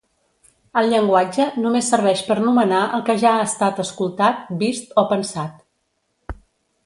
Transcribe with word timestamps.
El 0.79 0.87
llenguatge 0.93 1.45
només 1.65 1.89
serveix 1.93 2.23
per 2.29 2.37
nomenar 2.47 2.79
el 2.97 3.05
que 3.09 3.17
ja 3.25 3.33
ha 3.41 3.45
estat 3.51 3.83
escoltat, 3.85 4.41
vist 4.63 4.97
o 5.03 5.03
pensat. 5.13 5.63